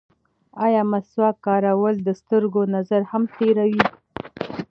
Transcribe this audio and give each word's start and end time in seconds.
ایا 0.65 0.81
مسواک 0.91 1.35
کارول 1.45 1.95
د 2.03 2.09
سترګو 2.21 2.61
نظر 2.75 3.01
هم 3.11 3.23
تېروي؟ 3.35 3.85